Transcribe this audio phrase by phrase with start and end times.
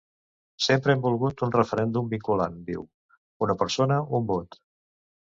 [0.67, 2.87] Sempre hem volgut un referèndum vinculant –diu–:
[3.49, 4.59] una persona, un vot.